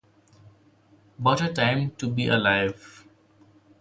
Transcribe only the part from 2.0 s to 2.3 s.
be